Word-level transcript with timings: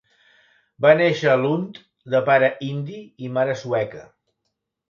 Va 0.85 0.93
néixer 1.01 1.29
a 1.33 1.35
Lund 1.41 1.77
de 2.15 2.23
pare 2.31 2.51
indi 2.71 2.99
i 3.27 3.33
mare 3.37 3.59
sueca. 3.63 4.05